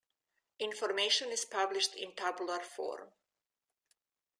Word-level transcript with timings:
Information 0.57 1.29
is 1.31 1.45
published 1.45 1.93
in 1.95 2.13
tabular 2.15 2.59
form. 2.61 3.09